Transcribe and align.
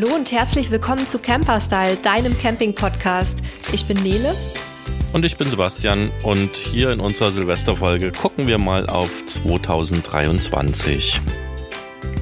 Hallo 0.00 0.14
und 0.14 0.32
herzlich 0.32 0.70
willkommen 0.70 1.06
zu 1.06 1.18
Camperstyle, 1.18 1.96
deinem 1.96 2.38
Camping-Podcast. 2.38 3.42
Ich 3.70 3.84
bin 3.86 4.02
Nele. 4.02 4.34
Und 5.12 5.26
ich 5.26 5.36
bin 5.36 5.50
Sebastian 5.50 6.10
und 6.22 6.56
hier 6.56 6.90
in 6.90 7.00
unserer 7.00 7.30
Silvesterfolge 7.32 8.10
gucken 8.10 8.46
wir 8.46 8.56
mal 8.56 8.86
auf 8.86 9.26
2023. 9.26 11.20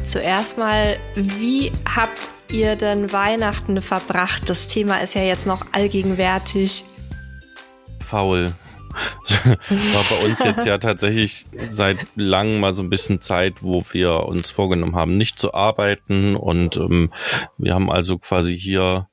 Zuerst 0.04 0.58
mal, 0.58 0.96
wie 1.14 1.70
habt 1.84 2.18
ihr 2.50 2.74
denn 2.74 3.12
Weihnachten 3.12 3.80
verbracht? 3.80 4.50
Das 4.50 4.66
Thema 4.66 4.98
ist 4.98 5.14
ja 5.14 5.22
jetzt 5.22 5.46
noch 5.46 5.66
allgegenwärtig. 5.70 6.82
Faul. 8.04 8.54
War 9.68 10.04
bei 10.10 10.26
uns 10.26 10.42
jetzt 10.42 10.66
ja 10.66 10.78
tatsächlich 10.78 11.46
seit 11.66 11.98
langem 12.16 12.60
mal 12.60 12.74
so 12.74 12.82
ein 12.82 12.90
bisschen 12.90 13.20
Zeit, 13.20 13.62
wo 13.62 13.82
wir 13.92 14.24
uns 14.24 14.50
vorgenommen 14.50 14.96
haben, 14.96 15.16
nicht 15.16 15.38
zu 15.38 15.54
arbeiten. 15.54 16.36
Und 16.36 16.76
ähm, 16.76 17.12
wir 17.56 17.74
haben 17.74 17.90
also 17.90 18.18
quasi 18.18 18.58
hier 18.58 19.08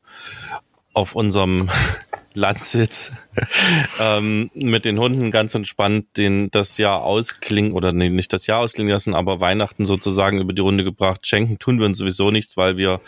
auf 0.94 1.16
unserem 1.16 1.70
Landsitz 2.34 3.14
ähm, 4.00 4.52
mit 4.54 4.86
den 4.86 5.00
Hunden 5.00 5.32
ganz 5.32 5.55
entspannt 5.55 6.18
den 6.18 6.52
das 6.52 6.77
Jahr 6.77 7.04
ausklingen 7.04 7.72
oder 7.72 7.94
nee, 7.94 8.10
nicht 8.10 8.34
das 8.34 8.46
Jahr 8.46 8.60
ausklingen 8.60 8.91
lassen, 8.91 9.16
aber 9.16 9.40
Weihnachten 9.40 9.86
sozusagen 9.86 10.40
über 10.41 10.54
die 10.54 10.62
Runde 10.62 10.84
gebracht. 10.84 11.26
Schenken 11.26 11.60
tun 11.60 11.80
wir 11.80 11.86
uns 11.86 11.98
sowieso 11.98 12.32
nichts, 12.32 12.58
weil 12.58 12.76
wir 12.77 13.00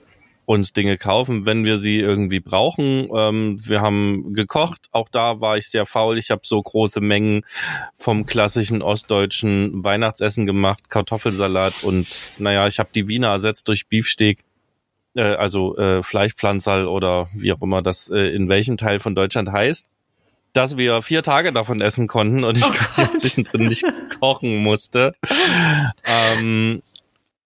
uns 0.48 0.72
Dinge 0.72 0.98
kaufen, 0.98 1.46
wenn 1.46 1.66
wir 1.66 1.78
sie 1.78 2.00
irgendwie 2.00 2.40
brauchen. 2.40 3.10
Ähm, 3.14 3.58
wir 3.68 3.82
haben 3.82 4.34
gekocht, 4.34 4.88
auch 4.92 5.10
da 5.10 5.42
war 5.42 5.58
ich 5.58 5.70
sehr 5.70 5.86
faul. 5.86 6.18
Ich 6.18 6.32
habe 6.32 6.42
so 6.46 6.62
große 6.62 7.02
Mengen 7.02 7.42
vom 7.96 8.26
klassischen 8.26 8.82
ostdeutschen 8.82 9.84
Weihnachtsessen 9.84 10.46
gemacht, 10.46 10.90
Kartoffelsalat 10.90 11.84
und 11.84 12.08
naja, 12.38 12.66
ich 12.66 12.80
habe 12.80 12.88
die 12.96 13.10
Wiener 13.10 13.28
ersetzt 13.28 13.68
durch 13.68 13.88
Beefsteak 13.88 14.40
äh, 15.16 15.36
also 15.36 15.76
äh, 15.78 16.02
Fleischpflanzerl 16.02 16.88
oder 16.88 17.28
wie 17.34 17.52
auch 17.52 17.62
immer 17.62 17.82
das 17.82 18.10
äh, 18.10 18.34
in 18.34 18.48
welchem 18.48 18.78
Teil 18.78 19.02
von 19.02 19.16
Deutschland 19.16 19.52
heißt, 19.52 19.86
dass 20.54 20.78
wir 20.78 21.02
vier 21.02 21.24
Tage 21.24 21.52
davon 21.52 21.82
essen 21.82 22.08
konnten 22.08 22.46
und 22.46 22.58
ich 22.58 22.64
oh 22.64 22.72
quasi 22.72 23.18
zwischendrin 23.18 23.68
nicht 23.68 23.84
kochen 24.22 24.64
musste. 24.64 25.14
ähm, 26.06 26.82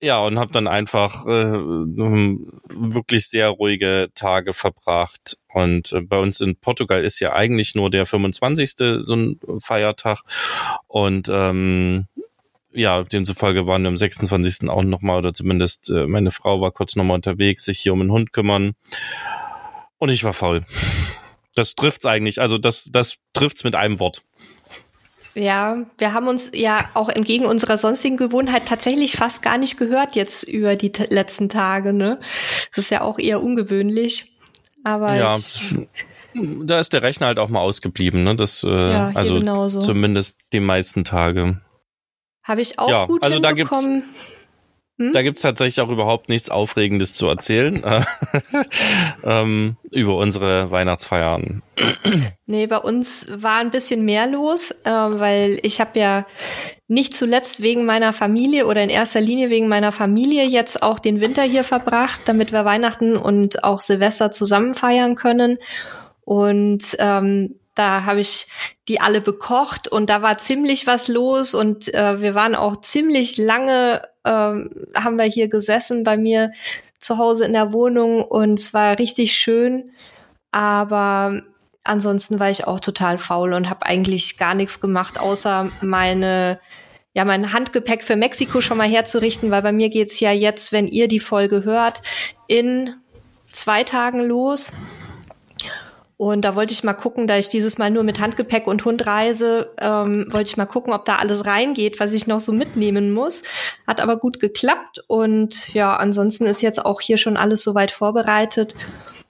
ja, 0.02 0.20
und 0.20 0.40
habe 0.40 0.52
dann 0.52 0.68
einfach 0.68 1.28
äh, 1.28 1.54
wirklich 1.54 3.28
sehr 3.28 3.50
ruhige 3.50 4.10
Tage 4.16 4.54
verbracht. 4.54 5.38
Und 5.48 5.94
äh, 5.94 6.02
bei 6.02 6.18
uns 6.18 6.42
in 6.42 6.56
Portugal 6.56 7.04
ist 7.04 7.20
ja 7.20 7.34
eigentlich 7.34 7.76
nur 7.76 7.92
der 7.92 8.08
25. 8.08 8.74
so 9.00 9.16
ein 9.16 9.40
Feiertag. 9.60 10.24
Und 10.88 11.30
ähm, 11.32 12.08
ja, 12.72 13.04
demzufolge 13.04 13.68
waren 13.68 13.84
wir 13.84 13.90
am 13.90 13.98
26. 13.98 14.70
auch 14.70 14.82
nochmal, 14.84 15.20
oder 15.20 15.34
zumindest 15.34 15.90
äh, 15.92 16.08
meine 16.08 16.32
Frau 16.32 16.62
war 16.62 16.72
kurz 16.72 16.96
nochmal 16.96 17.16
unterwegs, 17.16 17.66
sich 17.66 17.80
hier 17.80 17.94
um 17.94 18.00
den 18.00 18.12
Hund 18.12 18.34
kümmern. 18.34 18.74
Und 20.00 20.10
ich 20.10 20.24
war 20.24 20.34
faul. 20.34 20.62
Das 21.54 21.76
trifft's 21.76 22.06
eigentlich, 22.08 22.42
also 22.42 22.58
das, 22.58 22.90
das 22.92 23.18
trifft's 23.34 23.64
mit 23.64 23.76
einem 23.76 24.00
Wort. 24.00 24.24
Ja, 25.34 25.78
wir 25.98 26.14
haben 26.14 26.28
uns 26.28 26.52
ja 26.54 26.90
auch 26.94 27.08
entgegen 27.08 27.46
unserer 27.46 27.78
sonstigen 27.78 28.18
Gewohnheit 28.18 28.64
tatsächlich 28.68 29.16
fast 29.16 29.42
gar 29.42 29.58
nicht 29.58 29.78
gehört 29.78 30.16
jetzt 30.16 30.44
über 30.44 30.76
die 30.76 30.92
letzten 31.10 31.48
Tage, 31.48 31.94
ne? 31.94 32.20
Das 32.76 32.86
ist 32.86 32.92
ja 32.92 33.02
auch 33.02 33.18
eher 33.18 33.42
ungewöhnlich. 33.42 34.34
Aber 34.84 35.16
ja, 35.16 35.38
da 36.64 36.80
ist 36.80 36.92
der 36.94 37.02
Rechner 37.02 37.28
halt 37.28 37.40
auch 37.40 37.50
mal 37.50 37.60
ausgeblieben, 37.60 38.24
ne? 38.24 38.36
Das, 38.36 38.64
äh, 38.64 38.70
ja, 38.70 39.12
also 39.16 39.40
genauso. 39.40 39.82
zumindest 39.82 40.38
die 40.52 40.60
meisten 40.60 41.04
Tage. 41.04 41.62
Habe 42.44 42.62
ich 42.62 42.80
auch 42.80 42.90
ja, 42.90 43.06
gut 43.06 43.24
also 43.24 43.36
hinbekommen. 43.36 44.00
Da 44.00 44.06
gibt's, 44.06 44.41
hm? 45.02 45.14
Da 45.14 45.24
gibt's 45.24 45.42
tatsächlich 45.42 45.82
auch 45.82 45.90
überhaupt 45.90 46.30
nichts 46.30 46.52
Aufregendes 46.52 47.16
zu 47.16 47.28
erzählen 47.28 47.84
äh, 47.84 48.04
ähm, 49.24 49.78
über 49.90 50.16
unsere 50.16 50.70
Weihnachtsfeiern. 50.70 51.64
Nee, 52.46 52.68
bei 52.68 52.78
uns 52.78 53.26
war 53.34 53.60
ein 53.60 53.72
bisschen 53.72 54.06
mehr 54.06 54.28
los, 54.28 54.72
äh, 54.84 54.92
weil 54.92 55.58
ich 55.64 55.82
habe 55.82 55.98
ja 55.98 56.28
nicht 56.88 57.16
zuletzt 57.16 57.64
wegen 57.64 57.86
meiner 57.86 58.14
Familie 58.14 58.68
oder 58.68 58.84
in 58.84 58.92
erster 58.92 59.22
Linie 59.22 59.50
wegen 59.50 59.68
meiner 59.68 59.92
Familie 59.92 60.46
jetzt 60.46 60.84
auch 60.84 61.00
den 61.00 61.20
Winter 61.20 61.42
hier 61.42 61.64
verbracht, 61.64 62.22
damit 62.26 62.52
wir 62.52 62.64
Weihnachten 62.64 63.18
und 63.18 63.64
auch 63.64 63.82
Silvester 63.82 64.32
zusammen 64.32 64.76
feiern 64.76 65.16
können. 65.16 65.58
Und 66.26 66.96
ähm, 67.00 67.56
da 67.82 68.06
habe 68.06 68.20
ich 68.20 68.46
die 68.88 69.02
alle 69.02 69.22
bekocht 69.22 69.88
und 69.88 70.12
da 70.12 70.22
war 70.22 70.38
ziemlich 70.38 70.86
was 70.86 71.08
los 71.08 71.56
und 71.56 71.92
äh, 71.96 72.22
wir 72.22 72.36
waren 72.36 72.54
auch 72.54 72.82
ziemlich 72.82 73.38
lange, 73.38 74.04
äh, 74.24 74.30
haben 74.30 75.18
wir 75.18 75.26
hier 75.26 75.48
gesessen 75.48 76.04
bei 76.04 76.16
mir 76.16 76.52
zu 77.00 77.18
Hause 77.18 77.46
in 77.46 77.54
der 77.54 77.74
Wohnung 77.74 78.24
und 78.24 78.60
es 78.60 78.72
war 78.76 79.00
richtig 79.00 79.34
schön. 79.34 79.94
Aber 80.52 81.42
ansonsten 81.84 82.40
war 82.40 82.52
ich 82.52 82.68
auch 82.68 82.80
total 82.80 83.18
faul 83.18 83.54
und 83.54 83.68
habe 83.68 83.88
eigentlich 83.88 84.38
gar 84.38 84.54
nichts 84.54 84.80
gemacht, 84.80 85.20
außer 85.20 85.68
meine 85.82 86.60
ja, 87.14 87.26
mein 87.26 87.52
Handgepäck 87.52 88.04
für 88.04 88.16
Mexiko 88.16 88.62
schon 88.62 88.78
mal 88.78 88.88
herzurichten, 88.88 89.52
weil 89.52 89.64
bei 89.64 89.74
mir 89.74 89.90
geht's 89.90 90.22
ja 90.22 90.32
jetzt, 90.32 90.72
wenn 90.72 90.88
ihr 90.88 91.10
die 91.10 91.20
Folge 91.20 91.66
hört, 91.66 92.02
in 92.48 92.94
zwei 93.52 93.84
Tagen 93.84 94.22
los. 94.22 94.72
Und 96.22 96.44
da 96.44 96.56
wollte 96.56 96.72
ich 96.72 96.84
mal 96.84 96.94
gucken, 96.94 97.26
da 97.26 97.40
ich 97.40 97.50
dieses 97.50 97.80
Mal 97.80 97.90
nur 97.90 98.04
mit 98.04 98.20
Handgepäck 98.20 98.68
und 98.68 98.86
Hund 98.86 99.08
reise, 99.08 99.74
ähm, 99.80 100.28
wollte 100.30 100.52
ich 100.52 100.56
mal 100.56 100.68
gucken, 100.68 100.94
ob 100.94 101.04
da 101.04 101.16
alles 101.16 101.48
reingeht, 101.48 102.00
was 102.00 102.14
ich 102.14 102.28
noch 102.28 102.40
so 102.40 102.52
mitnehmen 102.52 103.12
muss. 103.12 103.42
Hat 103.88 104.00
aber 104.00 104.18
gut 104.18 104.40
geklappt 104.40 105.04
und 105.08 105.74
ja, 105.74 105.96
ansonsten 105.96 106.46
ist 106.46 106.62
jetzt 106.62 106.86
auch 106.86 107.02
hier 107.02 107.18
schon 107.18 107.38
alles 107.38 107.64
soweit 107.64 107.90
vorbereitet, 107.90 108.76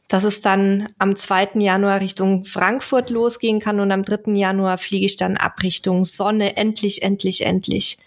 dass 0.09 0.25
es 0.25 0.41
dann 0.41 0.89
am 0.99 1.15
2. 1.15 1.51
Januar 1.59 2.01
Richtung 2.01 2.43
Frankfurt 2.43 3.09
losgehen 3.09 3.61
kann 3.61 3.79
und 3.79 3.89
am 3.93 4.03
3. 4.03 4.33
Januar 4.33 4.77
fliege 4.77 5.05
ich 5.05 5.15
dann 5.15 5.37
ab 5.37 5.63
Richtung 5.63 6.03
Sonne. 6.03 6.57
Endlich, 6.57 7.03
endlich, 7.03 7.45
endlich. 7.45 7.99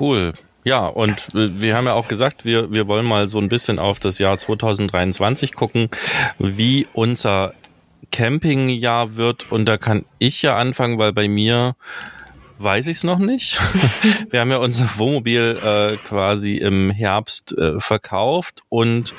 Cool. 0.00 0.32
Ja, 0.62 0.86
und 0.86 1.28
wir 1.32 1.74
haben 1.74 1.86
ja 1.86 1.94
auch 1.94 2.08
gesagt, 2.08 2.44
wir, 2.44 2.70
wir 2.70 2.86
wollen 2.86 3.06
mal 3.06 3.28
so 3.28 3.38
ein 3.38 3.48
bisschen 3.48 3.78
auf 3.78 3.98
das 3.98 4.18
Jahr 4.18 4.36
2023 4.36 5.54
gucken, 5.54 5.88
wie 6.38 6.86
unser 6.92 7.54
Campingjahr 8.12 9.16
wird. 9.16 9.50
Und 9.50 9.66
da 9.66 9.78
kann 9.78 10.04
ich 10.18 10.42
ja 10.42 10.56
anfangen, 10.56 10.98
weil 10.98 11.12
bei 11.12 11.28
mir 11.28 11.76
weiß 12.58 12.88
ich 12.88 12.98
es 12.98 13.04
noch 13.04 13.18
nicht. 13.18 13.58
wir 14.30 14.40
haben 14.40 14.50
ja 14.50 14.58
unser 14.58 14.86
Wohnmobil 14.98 15.58
äh, 15.64 15.96
quasi 16.06 16.56
im 16.56 16.90
Herbst 16.90 17.56
äh, 17.56 17.80
verkauft 17.80 18.62
und 18.68 19.14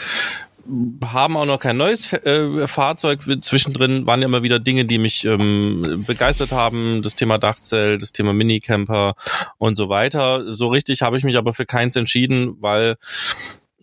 haben 1.04 1.38
auch 1.38 1.46
noch 1.46 1.60
kein 1.60 1.78
neues 1.78 2.12
äh, 2.14 2.68
Fahrzeug. 2.68 3.22
Zwischendrin 3.42 4.08
waren 4.08 4.22
ja 4.22 4.28
immer 4.28 4.44
wieder 4.44 4.60
Dinge, 4.60 4.86
die 4.86 4.98
mich 4.98 5.26
ähm, 5.26 6.04
begeistert 6.08 6.52
haben. 6.52 7.02
Das 7.04 7.16
Thema 7.16 7.38
Dachzelt, 7.38 8.02
das 8.02 8.12
Thema 8.12 8.34
Minicamper 8.34 9.16
und 9.58 9.76
so 9.76 9.90
weiter. 9.90 10.52
So 10.54 10.68
richtig 10.68 11.02
habe 11.02 11.18
ich 11.18 11.24
mich 11.24 11.38
aber 11.38 11.54
für 11.54 11.66
keins 11.66 11.96
entschieden, 11.96 12.58
weil 12.60 12.98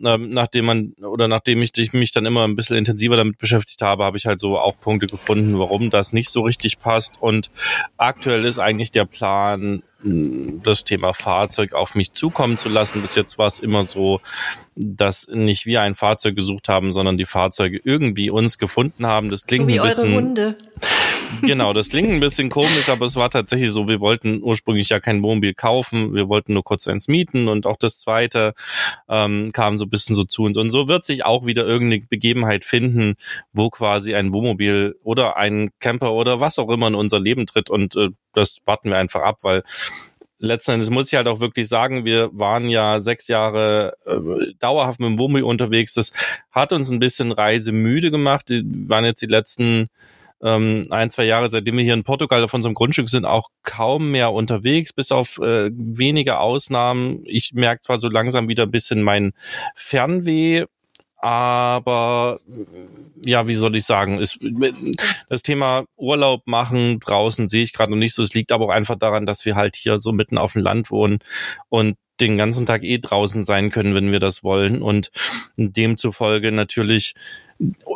ähm, 0.05 0.31
nachdem 0.31 0.67
man 0.67 0.93
oder 1.03 1.29
nachdem 1.29 1.63
ich 1.63 1.93
mich 1.93 2.13
dann 2.13 2.27
immer 2.27 2.47
ein 2.47 2.57
bisschen 2.57 2.77
intensiver 2.77 3.17
damit 3.17 3.39
beschäftigt 3.39 3.83
habe, 3.83 4.05
habe 4.05 4.17
ich 4.17 4.27
halt 4.27 4.41
so 4.41 4.59
auch 4.59 4.79
Punkte 4.81 5.07
gefunden, 5.07 5.59
warum 5.59 5.91
das 5.91 6.13
nicht 6.13 6.31
so 6.31 6.43
richtig 6.43 6.79
passt. 6.79 7.21
Und 7.21 7.51
aktuell 7.97 8.45
ist 8.45 8.59
eigentlich 8.59 8.91
der 8.91 9.05
Plan, 9.05 9.83
das 10.01 10.85
Thema 10.85 11.13
Fahrzeug 11.13 11.75
auf 11.75 11.97
mich 11.97 12.13
zukommen 12.13 12.57
zu 12.57 12.69
lassen. 12.69 13.03
Bis 13.03 13.17
jetzt 13.17 13.37
war 13.37 13.49
es 13.49 13.59
immer 13.59 13.83
so, 13.83 14.21
dass 14.77 15.27
nicht 15.29 15.67
wir 15.67 15.83
ein 15.83 15.97
Fahrzeug 15.97 16.37
gesucht 16.37 16.69
haben, 16.69 16.93
sondern 16.93 17.19
die 17.19 17.25
Fahrzeuge 17.25 17.81
irgendwie 17.83 18.31
uns 18.31 18.59
gefunden 18.59 19.09
haben. 19.09 19.31
Das 19.31 19.45
klingt 19.45 19.65
so 19.65 19.69
wie 19.69 19.81
ein 19.81 19.89
bisschen. 19.89 20.15
Eure 20.15 20.23
Hunde. 20.23 20.59
Genau, 21.43 21.73
das 21.73 21.89
klingt 21.89 22.11
ein 22.11 22.21
bisschen 22.21 22.51
komisch, 22.51 22.89
aber 22.89 23.07
es 23.07 23.17
war 23.17 23.31
tatsächlich 23.31 23.71
so, 23.71 23.89
wir 23.89 24.01
wollten 24.01 24.43
ursprünglich 24.43 24.89
ja 24.89 25.01
kein 25.01 25.23
Wohnmobil 25.23 25.55
kaufen, 25.55 26.15
wir 26.15 26.29
wollten 26.29 26.55
nur 26.55 26.65
kurz 26.65 26.87
eins 26.89 27.09
mieten 27.09 27.49
und 27.49 27.67
auch 27.67 27.77
das 27.77 27.99
zweite 27.99 28.55
ähm, 29.09 29.51
kam 29.53 29.79
so 29.79 29.85
ein 29.85 29.91
bisschen 29.91 30.17
so 30.17 30.25
zu 30.25 30.43
uns. 30.43 30.57
Und 30.57 30.71
so 30.71 30.89
wird 30.89 31.05
sich 31.05 31.25
auch 31.25 31.47
wieder 31.47 31.67
irgendeine 31.67 32.05
Begebenheit 32.09 32.65
finden, 32.65 33.15
wo 33.53 33.71
quasi 33.71 34.15
ein 34.15 34.33
Wohnmobil 34.33 34.97
oder 35.03 35.37
ein 35.37 35.71
Camper 35.81 36.13
oder 36.13 36.41
was 36.41 36.59
auch 36.59 36.71
immer 36.71 36.89
in 36.89 36.95
unser 36.95 37.21
Leben 37.21 37.47
tritt 37.47 37.71
und 37.71 37.97
äh, 37.97 38.09
das 38.33 38.61
warten 38.65 38.91
wir 38.91 38.99
einfach 38.99 39.23
ab, 39.23 39.39
weil 39.43 39.63
letzten 40.39 40.73
Endes 40.73 40.91
muss 40.91 41.09
ich 41.09 41.15
halt 41.15 41.29
auch 41.29 41.41
wirklich 41.41 41.69
sagen, 41.69 42.05
wir 42.05 42.31
waren 42.33 42.69
ja 42.69 43.01
sechs 43.01 43.29
Jahre 43.29 43.97
äh, 44.07 44.53
dauerhaft 44.59 45.01
mit 45.01 45.09
dem 45.09 45.19
Wohnmobil 45.19 45.45
unterwegs. 45.45 45.95
Das 45.95 46.13
hat 46.51 46.73
uns 46.73 46.91
ein 46.91 47.01
bisschen 47.01 47.33
reisemüde 47.33 48.11
gemacht. 48.11 48.49
Wir 48.51 48.63
waren 48.65 49.05
jetzt 49.05 49.23
die 49.23 49.27
letzten 49.27 49.89
ähm, 50.43 50.87
ein, 50.90 51.11
zwei 51.11 51.25
Jahre, 51.25 51.49
seitdem 51.49 51.76
wir 51.76 51.85
hier 51.85 51.94
in 51.94 52.05
Portugal 52.05 52.43
auf 52.44 52.55
unserem 52.55 52.75
Grundstück 52.75 53.11
sind, 53.11 53.25
auch 53.25 53.49
kaum 53.62 54.11
mehr 54.11 54.32
unterwegs, 54.32 54.93
bis 54.93 55.12
auf 55.12 55.38
äh, 55.38 55.70
wenige 55.73 56.38
Ausnahmen. 56.38 57.23
Ich 57.25 57.52
merke 57.55 57.82
zwar 57.82 57.99
so 57.99 58.08
langsam 58.08 58.49
wieder 58.49 58.64
ein 58.64 58.70
bisschen 58.70 59.02
mein 59.02 59.32
Fernweh, 59.75 60.67
aber 61.20 62.38
ja, 63.20 63.49
wie 63.49 63.56
soll 63.56 63.75
ich 63.75 63.85
sagen, 63.85 64.20
ist, 64.20 64.38
das 65.29 65.43
Thema 65.43 65.85
Urlaub 65.96 66.46
machen 66.46 67.00
draußen 67.00 67.49
sehe 67.49 67.64
ich 67.64 67.73
gerade 67.73 67.91
noch 67.91 67.99
nicht 67.99 68.14
so. 68.14 68.23
Es 68.23 68.34
liegt 68.34 68.52
aber 68.52 68.67
auch 68.67 68.70
einfach 68.70 68.96
daran, 68.96 69.26
dass 69.26 69.44
wir 69.44 69.56
halt 69.56 69.75
hier 69.75 69.99
so 69.99 70.12
mitten 70.12 70.38
auf 70.38 70.52
dem 70.52 70.62
Land 70.62 70.93
wohnen 70.93 71.19
und 71.69 71.96
den 72.20 72.38
ganzen 72.38 72.67
Tag 72.67 72.85
eh 72.85 72.99
draußen 72.99 73.44
sein 73.44 73.70
können, 73.70 73.94
wenn 73.94 74.12
wir 74.12 74.20
das 74.20 74.43
wollen 74.43 74.82
und 74.82 75.11
demzufolge 75.56 76.53
natürlich 76.53 77.15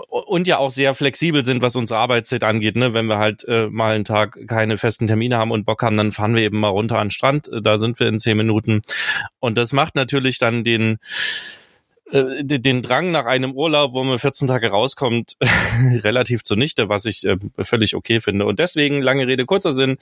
und 0.08 0.48
ja 0.48 0.58
auch 0.58 0.70
sehr 0.70 0.94
flexibel 0.94 1.44
sind, 1.44 1.62
was 1.62 1.76
unsere 1.76 2.00
Arbeitszeit 2.00 2.42
angeht. 2.42 2.76
Ne? 2.76 2.94
Wenn 2.94 3.06
wir 3.06 3.18
halt 3.18 3.44
äh, 3.46 3.68
mal 3.68 3.94
einen 3.94 4.04
Tag 4.04 4.38
keine 4.48 4.76
festen 4.76 5.06
Termine 5.06 5.36
haben 5.36 5.52
und 5.52 5.64
Bock 5.64 5.82
haben, 5.82 5.96
dann 5.96 6.10
fahren 6.10 6.34
wir 6.34 6.42
eben 6.42 6.58
mal 6.58 6.68
runter 6.68 6.98
an 6.98 7.06
den 7.06 7.10
Strand. 7.12 7.48
Da 7.62 7.78
sind 7.78 8.00
wir 8.00 8.08
in 8.08 8.18
zehn 8.18 8.36
Minuten. 8.36 8.82
Und 9.38 9.56
das 9.56 9.72
macht 9.72 9.94
natürlich 9.94 10.38
dann 10.38 10.64
den 10.64 10.98
äh, 12.12 12.44
den 12.44 12.82
Drang 12.82 13.10
nach 13.10 13.24
einem 13.24 13.52
Urlaub, 13.52 13.94
wo 13.94 14.04
man 14.04 14.18
14 14.18 14.46
Tage 14.46 14.68
rauskommt, 14.68 15.36
relativ 16.04 16.42
zunichte, 16.42 16.90
was 16.90 17.06
ich 17.06 17.24
äh, 17.24 17.38
völlig 17.58 17.96
okay 17.96 18.20
finde. 18.20 18.44
Und 18.44 18.58
deswegen, 18.58 19.00
lange 19.00 19.26
Rede, 19.26 19.46
kurzer 19.46 19.72
Sinn, 19.72 19.96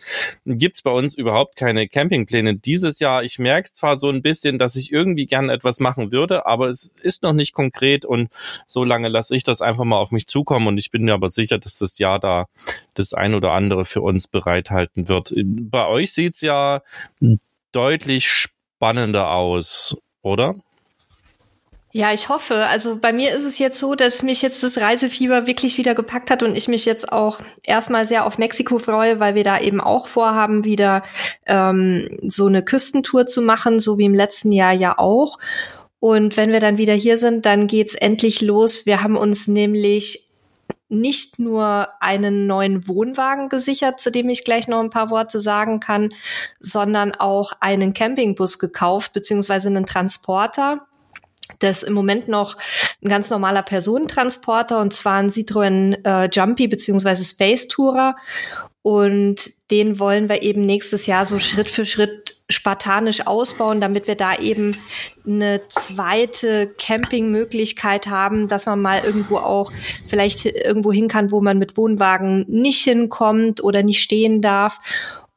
gibt's 0.44 0.82
bei 0.82 0.90
uns 0.90 1.16
überhaupt 1.16 1.54
keine 1.54 1.86
Campingpläne 1.86 2.56
dieses 2.56 2.98
Jahr. 2.98 3.22
Ich 3.22 3.38
merke 3.38 3.72
zwar 3.72 3.94
so 3.94 4.08
ein 4.08 4.22
bisschen, 4.22 4.58
dass 4.58 4.74
ich 4.74 4.90
irgendwie 4.90 5.26
gerne 5.26 5.52
etwas 5.52 5.78
machen 5.78 6.10
würde, 6.10 6.46
aber 6.46 6.68
es 6.68 6.92
ist 7.00 7.22
noch 7.22 7.32
nicht 7.32 7.52
konkret 7.52 8.04
und 8.04 8.28
so 8.66 8.82
lange 8.82 9.08
lasse 9.08 9.36
ich 9.36 9.44
das 9.44 9.62
einfach 9.62 9.84
mal 9.84 9.98
auf 9.98 10.10
mich 10.10 10.26
zukommen 10.26 10.66
und 10.66 10.78
ich 10.78 10.90
bin 10.90 11.04
mir 11.04 11.14
aber 11.14 11.30
sicher, 11.30 11.58
dass 11.58 11.78
das 11.78 11.98
Jahr 11.98 12.18
da 12.18 12.46
das 12.94 13.14
ein 13.14 13.34
oder 13.34 13.52
andere 13.52 13.84
für 13.84 14.00
uns 14.02 14.26
bereithalten 14.26 15.08
wird. 15.08 15.32
Bei 15.36 15.86
euch 15.86 16.12
sieht's 16.12 16.40
ja 16.40 16.82
deutlich 17.70 18.28
spannender 18.28 19.30
aus, 19.30 19.96
oder? 20.22 20.56
Ja, 21.92 22.12
ich 22.12 22.28
hoffe. 22.28 22.66
Also 22.66 23.00
bei 23.00 23.12
mir 23.12 23.34
ist 23.34 23.42
es 23.42 23.58
jetzt 23.58 23.78
so, 23.80 23.96
dass 23.96 24.22
mich 24.22 24.42
jetzt 24.42 24.62
das 24.62 24.78
Reisefieber 24.78 25.48
wirklich 25.48 25.76
wieder 25.76 25.96
gepackt 25.96 26.30
hat 26.30 26.44
und 26.44 26.56
ich 26.56 26.68
mich 26.68 26.84
jetzt 26.84 27.12
auch 27.12 27.40
erstmal 27.64 28.06
sehr 28.06 28.26
auf 28.26 28.38
Mexiko 28.38 28.78
freue, 28.78 29.18
weil 29.18 29.34
wir 29.34 29.42
da 29.42 29.58
eben 29.58 29.80
auch 29.80 30.06
vorhaben, 30.06 30.64
wieder 30.64 31.02
ähm, 31.46 32.08
so 32.28 32.46
eine 32.46 32.62
Küstentour 32.64 33.26
zu 33.26 33.42
machen, 33.42 33.80
so 33.80 33.98
wie 33.98 34.04
im 34.04 34.14
letzten 34.14 34.52
Jahr 34.52 34.72
ja 34.72 34.98
auch. 34.98 35.38
Und 35.98 36.36
wenn 36.36 36.52
wir 36.52 36.60
dann 36.60 36.78
wieder 36.78 36.94
hier 36.94 37.18
sind, 37.18 37.44
dann 37.44 37.66
geht's 37.66 37.96
endlich 37.96 38.40
los. 38.40 38.86
Wir 38.86 39.02
haben 39.02 39.16
uns 39.16 39.48
nämlich 39.48 40.28
nicht 40.88 41.40
nur 41.40 41.88
einen 42.00 42.46
neuen 42.46 42.86
Wohnwagen 42.86 43.48
gesichert, 43.48 44.00
zu 44.00 44.10
dem 44.10 44.28
ich 44.28 44.44
gleich 44.44 44.68
noch 44.68 44.80
ein 44.80 44.90
paar 44.90 45.10
Worte 45.10 45.40
sagen 45.40 45.80
kann, 45.80 46.10
sondern 46.60 47.14
auch 47.14 47.52
einen 47.60 47.94
Campingbus 47.94 48.60
gekauft, 48.60 49.12
beziehungsweise 49.12 49.68
einen 49.68 49.86
Transporter 49.86 50.86
das 51.58 51.82
im 51.82 51.92
Moment 51.92 52.28
noch 52.28 52.56
ein 53.02 53.08
ganz 53.08 53.30
normaler 53.30 53.62
Personentransporter 53.62 54.80
und 54.80 54.94
zwar 54.94 55.18
ein 55.18 55.28
Citroën 55.28 56.04
äh, 56.04 56.28
Jumpy 56.32 56.68
beziehungsweise 56.68 57.24
Space 57.24 57.68
Tourer. 57.68 58.16
Und 58.82 59.50
den 59.70 59.98
wollen 59.98 60.30
wir 60.30 60.42
eben 60.42 60.64
nächstes 60.64 61.06
Jahr 61.06 61.26
so 61.26 61.38
Schritt 61.38 61.68
für 61.68 61.84
Schritt 61.84 62.36
spartanisch 62.48 63.26
ausbauen, 63.26 63.80
damit 63.80 64.06
wir 64.06 64.14
da 64.14 64.36
eben 64.36 64.74
eine 65.26 65.60
zweite 65.68 66.68
Campingmöglichkeit 66.78 68.06
haben, 68.06 68.48
dass 68.48 68.64
man 68.64 68.80
mal 68.80 69.02
irgendwo 69.04 69.36
auch 69.36 69.70
vielleicht 70.08 70.46
irgendwo 70.46 70.92
hin 70.92 71.08
kann, 71.08 71.30
wo 71.30 71.42
man 71.42 71.58
mit 71.58 71.76
Wohnwagen 71.76 72.46
nicht 72.48 72.82
hinkommt 72.82 73.62
oder 73.62 73.82
nicht 73.82 74.02
stehen 74.02 74.40
darf. 74.40 74.80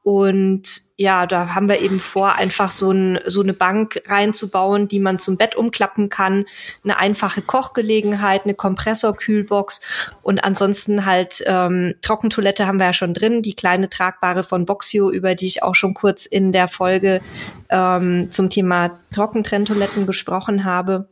Und 0.03 0.63
ja, 0.97 1.25
da 1.25 1.55
haben 1.55 1.69
wir 1.69 1.79
eben 1.79 1.97
vor, 1.97 2.35
einfach 2.35 2.71
so, 2.71 2.91
ein, 2.91 3.19
so 3.25 3.41
eine 3.41 3.53
Bank 3.53 4.01
reinzubauen, 4.05 4.89
die 4.89 4.99
man 4.99 5.17
zum 5.17 5.37
Bett 5.37 5.55
umklappen 5.55 6.09
kann, 6.09 6.45
eine 6.83 6.97
einfache 6.97 7.41
Kochgelegenheit, 7.41 8.43
eine 8.43 8.53
Kompressorkühlbox 8.53 9.79
und 10.21 10.43
ansonsten 10.43 11.05
halt 11.05 11.41
ähm, 11.47 11.95
Trockentoilette 12.01 12.67
haben 12.67 12.79
wir 12.79 12.87
ja 12.87 12.93
schon 12.93 13.13
drin, 13.13 13.41
die 13.41 13.53
kleine 13.53 13.89
tragbare 13.89 14.43
von 14.43 14.65
Boxio, 14.65 15.09
über 15.09 15.35
die 15.35 15.45
ich 15.45 15.63
auch 15.63 15.75
schon 15.75 15.93
kurz 15.93 16.25
in 16.25 16.51
der 16.51 16.67
Folge 16.67 17.21
ähm, 17.69 18.29
zum 18.31 18.49
Thema 18.49 18.99
Trockentrenntoiletten 19.13 20.05
gesprochen 20.05 20.65
habe. 20.65 21.07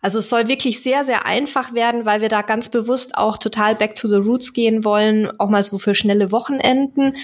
Also 0.00 0.20
es 0.20 0.28
soll 0.28 0.46
wirklich 0.46 0.82
sehr, 0.82 1.04
sehr 1.04 1.26
einfach 1.26 1.74
werden, 1.74 2.06
weil 2.06 2.20
wir 2.20 2.28
da 2.28 2.42
ganz 2.42 2.68
bewusst 2.68 3.16
auch 3.16 3.36
total 3.38 3.74
back 3.74 3.96
to 3.96 4.08
the 4.08 4.16
roots 4.16 4.52
gehen 4.52 4.84
wollen, 4.84 5.28
auch 5.40 5.48
mal 5.48 5.62
so 5.62 5.78
für 5.78 5.94
schnelle 5.94 6.30
Wochenenden. 6.30 7.16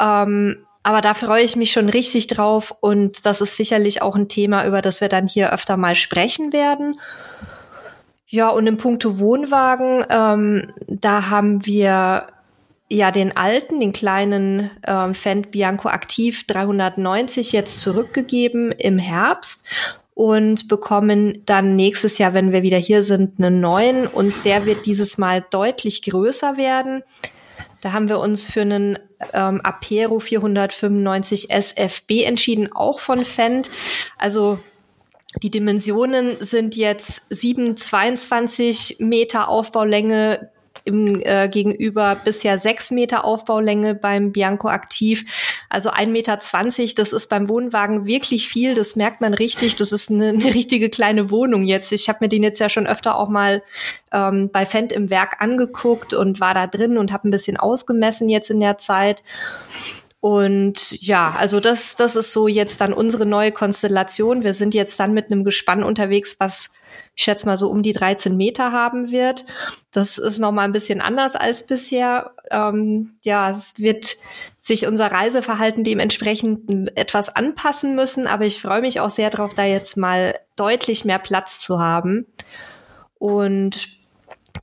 Ähm, 0.00 0.64
aber 0.82 1.02
da 1.02 1.14
freue 1.14 1.44
ich 1.44 1.56
mich 1.56 1.72
schon 1.72 1.88
richtig 1.88 2.26
drauf 2.26 2.74
und 2.80 3.26
das 3.26 3.40
ist 3.40 3.56
sicherlich 3.56 4.00
auch 4.00 4.16
ein 4.16 4.28
Thema, 4.28 4.64
über 4.66 4.80
das 4.80 5.00
wir 5.00 5.08
dann 5.08 5.28
hier 5.28 5.52
öfter 5.52 5.76
mal 5.76 5.94
sprechen 5.94 6.52
werden. 6.52 6.96
Ja, 8.26 8.48
und 8.48 8.66
im 8.66 8.76
Punkto 8.76 9.18
Wohnwagen, 9.18 10.04
ähm, 10.08 10.72
da 10.86 11.28
haben 11.28 11.66
wir 11.66 12.26
ja 12.88 13.10
den 13.10 13.36
alten, 13.36 13.78
den 13.78 13.92
kleinen 13.92 14.70
ähm, 14.86 15.14
Fendt 15.14 15.50
Bianco 15.50 15.88
Aktiv 15.88 16.46
390 16.46 17.52
jetzt 17.52 17.78
zurückgegeben 17.80 18.72
im 18.72 18.98
Herbst 18.98 19.66
und 20.14 20.68
bekommen 20.68 21.42
dann 21.46 21.76
nächstes 21.76 22.18
Jahr, 22.18 22.34
wenn 22.34 22.52
wir 22.52 22.62
wieder 22.62 22.78
hier 22.78 23.02
sind, 23.02 23.38
einen 23.38 23.60
neuen 23.60 24.06
und 24.06 24.32
der 24.44 24.64
wird 24.64 24.86
dieses 24.86 25.18
Mal 25.18 25.44
deutlich 25.50 26.02
größer 26.02 26.56
werden. 26.56 27.02
Da 27.80 27.92
haben 27.92 28.08
wir 28.08 28.18
uns 28.18 28.44
für 28.44 28.60
einen 28.62 28.98
ähm, 29.32 29.60
Apero 29.62 30.20
495 30.20 31.50
SFB 31.50 32.24
entschieden, 32.24 32.72
auch 32.72 33.00
von 33.00 33.24
Fendt. 33.24 33.70
Also 34.18 34.58
die 35.42 35.50
Dimensionen 35.50 36.36
sind 36.40 36.76
jetzt 36.76 37.26
722 37.30 38.96
Meter 38.98 39.48
Aufbaulänge 39.48 40.50
im 40.84 41.20
äh, 41.20 41.48
gegenüber 41.48 42.16
bisher 42.24 42.58
sechs 42.58 42.90
Meter 42.90 43.24
Aufbaulänge 43.24 43.94
beim 43.94 44.32
Bianco 44.32 44.68
aktiv. 44.68 45.24
Also 45.68 45.90
ein 45.90 46.12
Meter, 46.12 46.40
zwanzig, 46.40 46.94
das 46.94 47.12
ist 47.12 47.28
beim 47.28 47.48
Wohnwagen 47.48 48.06
wirklich 48.06 48.48
viel. 48.48 48.74
Das 48.74 48.96
merkt 48.96 49.20
man 49.20 49.34
richtig. 49.34 49.76
Das 49.76 49.92
ist 49.92 50.10
eine, 50.10 50.28
eine 50.28 50.54
richtige 50.54 50.90
kleine 50.90 51.30
Wohnung 51.30 51.64
jetzt. 51.64 51.92
Ich 51.92 52.08
habe 52.08 52.18
mir 52.22 52.28
den 52.28 52.42
jetzt 52.42 52.60
ja 52.60 52.68
schon 52.68 52.86
öfter 52.86 53.16
auch 53.16 53.28
mal 53.28 53.62
ähm, 54.12 54.50
bei 54.52 54.66
Fendt 54.66 54.92
im 54.92 55.10
Werk 55.10 55.36
angeguckt 55.40 56.14
und 56.14 56.40
war 56.40 56.54
da 56.54 56.66
drin 56.66 56.98
und 56.98 57.12
habe 57.12 57.28
ein 57.28 57.30
bisschen 57.30 57.56
ausgemessen 57.56 58.28
jetzt 58.28 58.50
in 58.50 58.60
der 58.60 58.78
Zeit. 58.78 59.22
Und 60.20 61.00
ja, 61.00 61.34
also 61.38 61.60
das, 61.60 61.96
das 61.96 62.14
ist 62.14 62.32
so 62.32 62.46
jetzt 62.46 62.82
dann 62.82 62.92
unsere 62.92 63.24
neue 63.24 63.52
Konstellation. 63.52 64.42
Wir 64.42 64.52
sind 64.52 64.74
jetzt 64.74 65.00
dann 65.00 65.14
mit 65.14 65.32
einem 65.32 65.44
Gespann 65.44 65.82
unterwegs, 65.82 66.36
was 66.38 66.74
ich 67.14 67.24
schätze 67.24 67.46
mal 67.46 67.56
so 67.56 67.68
um 67.68 67.82
die 67.82 67.92
13 67.92 68.36
Meter 68.36 68.72
haben 68.72 69.10
wird. 69.10 69.44
Das 69.92 70.18
ist 70.18 70.38
noch 70.38 70.52
mal 70.52 70.62
ein 70.62 70.72
bisschen 70.72 71.00
anders 71.00 71.36
als 71.36 71.66
bisher. 71.66 72.32
Ähm, 72.50 73.18
ja, 73.22 73.50
es 73.50 73.78
wird 73.78 74.16
sich 74.58 74.86
unser 74.86 75.10
Reiseverhalten 75.10 75.84
dementsprechend 75.84 76.96
etwas 76.96 77.34
anpassen 77.34 77.94
müssen, 77.94 78.26
aber 78.26 78.46
ich 78.46 78.60
freue 78.60 78.80
mich 78.80 79.00
auch 79.00 79.10
sehr 79.10 79.30
darauf, 79.30 79.54
da 79.54 79.64
jetzt 79.64 79.96
mal 79.96 80.38
deutlich 80.56 81.04
mehr 81.04 81.18
Platz 81.18 81.60
zu 81.60 81.80
haben. 81.80 82.26
Und 83.18 83.99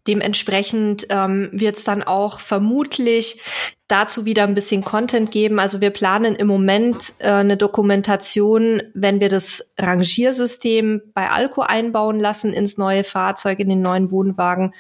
Dementsprechend 0.08 1.08
ähm, 1.10 1.50
wird 1.52 1.78
es 1.78 1.84
dann 1.84 2.04
auch 2.04 2.40
vermutlich 2.40 3.42
dazu 3.88 4.26
wieder 4.26 4.44
ein 4.44 4.56
bisschen 4.56 4.84
Content 4.84 5.32
geben. 5.32 5.60
Also 5.60 5.82
wir 5.82 5.92
planen 5.92 6.36
im 6.36 6.48
Moment 6.48 7.14
äh, 7.20 7.30
eine 7.30 7.58
Dokumentation, 7.58 8.84
wenn 8.94 9.20
wir 9.20 9.30
das 9.30 9.74
Rangiersystem 9.78 11.02
bei 11.14 11.30
Alco 11.30 11.62
einbauen 11.62 12.20
lassen 12.20 12.54
ins 12.54 12.78
neue 12.78 13.04
Fahrzeug, 13.04 13.60
in 13.60 13.70
den 13.70 13.82
neuen 13.82 14.12
Wohnwagen 14.12 14.74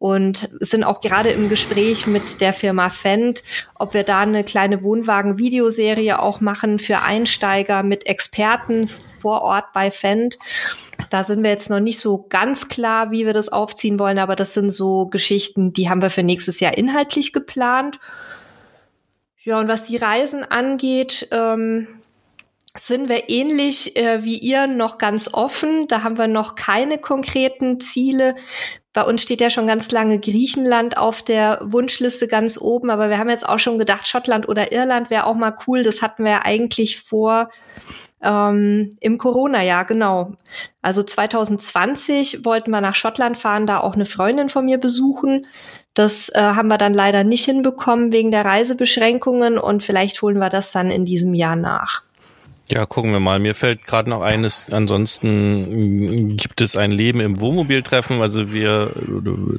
und 0.00 0.48
sind 0.60 0.82
auch 0.82 1.02
gerade 1.02 1.28
im 1.28 1.50
Gespräch 1.50 2.06
mit 2.06 2.40
der 2.40 2.54
Firma 2.54 2.88
Fendt, 2.88 3.44
ob 3.74 3.92
wir 3.92 4.02
da 4.02 4.20
eine 4.20 4.44
kleine 4.44 4.82
Wohnwagen-Videoserie 4.82 6.18
auch 6.18 6.40
machen 6.40 6.78
für 6.78 7.02
Einsteiger 7.02 7.82
mit 7.82 8.06
Experten 8.06 8.88
vor 8.88 9.42
Ort 9.42 9.74
bei 9.74 9.90
Fendt. 9.90 10.38
Da 11.10 11.22
sind 11.22 11.42
wir 11.42 11.50
jetzt 11.50 11.68
noch 11.68 11.80
nicht 11.80 12.00
so 12.00 12.24
ganz 12.30 12.68
klar, 12.68 13.10
wie 13.10 13.26
wir 13.26 13.34
das 13.34 13.50
aufziehen 13.50 13.98
wollen, 13.98 14.18
aber 14.18 14.36
das 14.36 14.54
sind 14.54 14.70
so 14.70 15.04
Geschichten, 15.04 15.74
die 15.74 15.90
haben 15.90 16.00
wir 16.00 16.10
für 16.10 16.22
nächstes 16.22 16.60
Jahr 16.60 16.78
inhaltlich 16.78 17.34
geplant. 17.34 18.00
Ja, 19.42 19.60
und 19.60 19.68
was 19.68 19.84
die 19.84 19.98
Reisen 19.98 20.44
angeht, 20.44 21.28
ähm, 21.30 21.88
sind 22.74 23.10
wir 23.10 23.28
ähnlich 23.28 23.96
äh, 23.96 24.24
wie 24.24 24.38
ihr 24.38 24.66
noch 24.66 24.96
ganz 24.96 25.28
offen. 25.34 25.88
Da 25.88 26.02
haben 26.02 26.16
wir 26.16 26.28
noch 26.28 26.54
keine 26.54 26.98
konkreten 26.98 27.80
Ziele. 27.80 28.34
Bei 28.92 29.02
uns 29.04 29.22
steht 29.22 29.40
ja 29.40 29.50
schon 29.50 29.68
ganz 29.68 29.90
lange 29.92 30.18
Griechenland 30.18 30.96
auf 30.96 31.22
der 31.22 31.60
Wunschliste 31.62 32.26
ganz 32.26 32.58
oben, 32.58 32.90
aber 32.90 33.08
wir 33.08 33.18
haben 33.18 33.30
jetzt 33.30 33.48
auch 33.48 33.60
schon 33.60 33.78
gedacht, 33.78 34.08
Schottland 34.08 34.48
oder 34.48 34.72
Irland 34.72 35.10
wäre 35.10 35.26
auch 35.26 35.36
mal 35.36 35.54
cool. 35.66 35.84
Das 35.84 36.02
hatten 36.02 36.24
wir 36.24 36.32
ja 36.32 36.42
eigentlich 36.44 37.00
vor 37.00 37.50
ähm, 38.22 38.90
im 39.00 39.16
Corona-Jahr, 39.16 39.84
genau. 39.84 40.32
Also 40.82 41.02
2020 41.02 42.44
wollten 42.44 42.70
wir 42.70 42.80
nach 42.80 42.96
Schottland 42.96 43.38
fahren, 43.38 43.66
da 43.66 43.78
auch 43.78 43.94
eine 43.94 44.06
Freundin 44.06 44.48
von 44.48 44.64
mir 44.64 44.78
besuchen. 44.78 45.46
Das 45.94 46.28
äh, 46.30 46.40
haben 46.40 46.68
wir 46.68 46.78
dann 46.78 46.94
leider 46.94 47.24
nicht 47.24 47.44
hinbekommen 47.44 48.12
wegen 48.12 48.30
der 48.30 48.44
Reisebeschränkungen 48.44 49.58
und 49.58 49.82
vielleicht 49.82 50.20
holen 50.22 50.38
wir 50.38 50.48
das 50.48 50.72
dann 50.72 50.90
in 50.90 51.04
diesem 51.04 51.34
Jahr 51.34 51.56
nach. 51.56 52.02
Ja, 52.70 52.86
gucken 52.86 53.10
wir 53.10 53.18
mal. 53.18 53.40
Mir 53.40 53.56
fällt 53.56 53.84
gerade 53.84 54.08
noch 54.08 54.20
eines, 54.20 54.70
ansonsten 54.70 56.36
gibt 56.36 56.60
es 56.60 56.76
ein 56.76 56.92
Leben 56.92 57.18
im 57.18 57.40
Wohnmobiltreffen. 57.40 58.22
Also 58.22 58.52
wir 58.52 58.92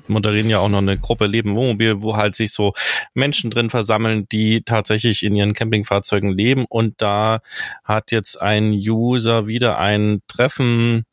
moderieren 0.08 0.50
ja 0.50 0.60
auch 0.60 0.70
noch 0.70 0.78
eine 0.78 0.98
Gruppe 0.98 1.26
Leben 1.26 1.58
Wohnmobil, 1.58 2.02
wo 2.02 2.16
halt 2.16 2.38
sich 2.38 2.54
so 2.54 2.72
Menschen 3.14 3.52
drin 3.52 3.70
versammeln, 3.70 4.28
die 4.32 4.62
tatsächlich 4.62 5.24
in 5.24 5.36
ihren 5.36 5.52
Campingfahrzeugen 5.52 6.32
leben. 6.32 6.64
Und 6.70 7.02
da 7.02 7.40
hat 7.84 8.14
jetzt 8.14 8.42
ein 8.42 8.72
User 8.72 9.46
wieder 9.46 9.78
ein 9.78 10.22
Treffen 10.30 11.04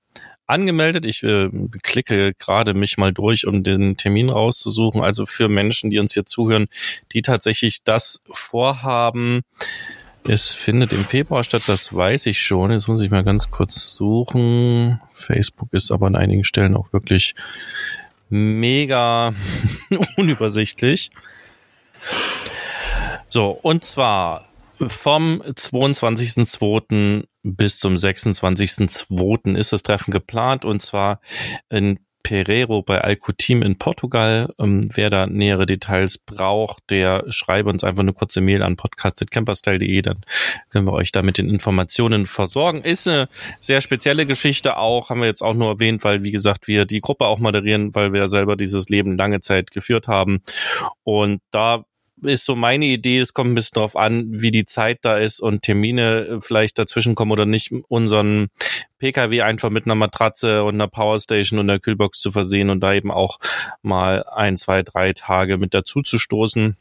angemeldet. 0.46 1.04
Ich 1.04 1.24
äh, 1.24 1.50
klicke 1.82 2.32
gerade 2.34 2.74
mich 2.74 2.96
mal 2.96 3.12
durch, 3.12 3.44
um 3.44 3.64
den 3.64 3.96
Termin 3.96 4.30
rauszusuchen. 4.30 5.02
Also 5.02 5.26
für 5.26 5.48
Menschen, 5.48 5.90
die 5.90 5.98
uns 5.98 6.14
hier 6.14 6.26
zuhören, 6.26 6.66
die 7.12 7.22
tatsächlich 7.22 7.82
das 7.82 8.22
vorhaben, 8.30 9.40
es 10.28 10.52
findet 10.52 10.92
im 10.92 11.04
Februar 11.04 11.42
statt, 11.42 11.62
das 11.66 11.94
weiß 11.94 12.26
ich 12.26 12.40
schon. 12.40 12.70
Jetzt 12.70 12.88
muss 12.88 13.00
ich 13.00 13.10
mal 13.10 13.24
ganz 13.24 13.50
kurz 13.50 13.94
suchen. 13.94 15.00
Facebook 15.12 15.72
ist 15.72 15.90
aber 15.90 16.06
an 16.06 16.16
einigen 16.16 16.44
Stellen 16.44 16.76
auch 16.76 16.92
wirklich 16.92 17.34
mega 18.28 19.32
unübersichtlich. 20.16 21.10
So, 23.30 23.50
und 23.50 23.84
zwar 23.84 24.48
vom 24.86 25.42
22.02. 25.42 27.26
bis 27.42 27.78
zum 27.78 27.94
26.02. 27.94 29.56
ist 29.56 29.72
das 29.72 29.82
Treffen 29.82 30.12
geplant 30.12 30.64
und 30.64 30.80
zwar 30.82 31.20
in 31.68 31.98
Pereiro 32.22 32.82
bei 32.82 33.00
Alcutim 33.00 33.62
in 33.62 33.78
Portugal. 33.78 34.52
Ähm, 34.58 34.80
wer 34.94 35.10
da 35.10 35.26
nähere 35.26 35.66
Details 35.66 36.18
braucht, 36.18 36.82
der 36.90 37.24
schreibe 37.28 37.70
uns 37.70 37.84
einfach 37.84 38.02
eine 38.02 38.12
kurze 38.12 38.40
Mail 38.40 38.62
an 38.62 38.76
podcast.camperstyle.de, 38.76 40.02
dann 40.02 40.20
können 40.70 40.86
wir 40.86 40.92
euch 40.92 41.12
da 41.12 41.22
mit 41.22 41.38
den 41.38 41.48
Informationen 41.48 42.26
versorgen. 42.26 42.82
Ist 42.82 43.08
eine 43.08 43.28
sehr 43.60 43.80
spezielle 43.80 44.26
Geschichte 44.26 44.76
auch, 44.76 45.10
haben 45.10 45.20
wir 45.20 45.26
jetzt 45.26 45.42
auch 45.42 45.54
nur 45.54 45.68
erwähnt, 45.70 46.04
weil, 46.04 46.22
wie 46.24 46.32
gesagt, 46.32 46.68
wir 46.68 46.84
die 46.84 47.00
Gruppe 47.00 47.26
auch 47.26 47.38
moderieren, 47.38 47.94
weil 47.94 48.12
wir 48.12 48.28
selber 48.28 48.56
dieses 48.56 48.88
Leben 48.88 49.16
lange 49.16 49.40
Zeit 49.40 49.70
geführt 49.70 50.08
haben. 50.08 50.42
Und 51.04 51.40
da 51.50 51.84
ist 52.22 52.44
so 52.44 52.56
meine 52.56 52.86
Idee. 52.86 53.18
Es 53.18 53.34
kommt 53.34 53.50
ein 53.50 53.54
bisschen 53.54 53.80
drauf 53.80 53.96
an, 53.96 54.26
wie 54.30 54.50
die 54.50 54.64
Zeit 54.64 54.98
da 55.02 55.16
ist 55.16 55.40
und 55.40 55.62
Termine 55.62 56.26
äh, 56.26 56.40
vielleicht 56.40 56.78
dazwischen 56.78 57.14
kommen 57.14 57.32
oder 57.32 57.46
nicht, 57.46 57.72
unseren 57.88 58.48
PKW 58.98 59.42
einfach 59.42 59.70
mit 59.70 59.86
einer 59.86 59.94
Matratze 59.94 60.64
und 60.64 60.74
einer 60.74 60.88
Powerstation 60.88 61.58
und 61.58 61.70
einer 61.70 61.78
Kühlbox 61.78 62.20
zu 62.20 62.32
versehen 62.32 62.70
und 62.70 62.80
da 62.80 62.94
eben 62.94 63.10
auch 63.10 63.38
mal 63.82 64.24
ein, 64.24 64.56
zwei, 64.56 64.82
drei 64.82 65.12
Tage 65.12 65.58
mit 65.58 65.74
dazu 65.74 66.02
zu 66.02 66.18
stoßen. 66.18 66.76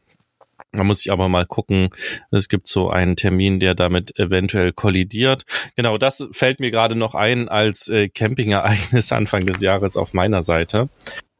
Da 0.74 0.84
muss 0.84 1.06
ich 1.06 1.12
aber 1.12 1.29
mal 1.29 1.46
gucken. 1.46 1.89
Es 2.29 2.50
gibt 2.50 2.67
so 2.67 2.89
einen 2.89 3.15
Termin, 3.15 3.60
der 3.60 3.74
damit 3.74 4.20
eventuell 4.20 4.74
kollidiert. 4.74 5.44
Genau, 5.75 5.98
das 5.98 6.27
fällt 6.32 6.60
mir 6.60 6.72
gerade 6.72 6.96
noch 6.96 7.15
ein 7.15 7.48
als 7.50 7.88
äh, 7.88 8.10
Campingereignis 8.10 9.12
Anfang 9.12 9.46
des 9.46 9.62
Jahres 9.62 9.96
auf 9.96 10.13
meiner 10.13 10.44
Seite. 10.44 10.89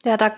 Ja, 0.06 0.16
da 0.16 0.34